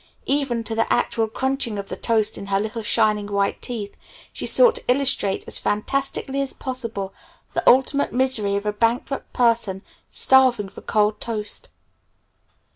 Even 0.25 0.63
to 0.63 0.73
the 0.73 0.91
actual 0.91 1.27
crunching 1.27 1.77
of 1.77 1.89
the 1.89 1.95
toast 1.95 2.35
in 2.35 2.47
her 2.47 2.59
little 2.59 2.81
shining 2.81 3.27
white 3.31 3.61
teeth, 3.61 3.95
she 4.33 4.47
sought 4.47 4.73
to 4.73 4.83
illustrate 4.91 5.43
as 5.45 5.59
fantastically 5.59 6.41
as 6.41 6.55
possible 6.55 7.13
the 7.53 7.61
ultimate 7.69 8.11
misery 8.11 8.55
of 8.55 8.65
a 8.65 8.73
bankrupt 8.73 9.31
person 9.31 9.83
starving 10.09 10.69
for 10.69 10.81
cold 10.81 11.19
toast. 11.21 11.69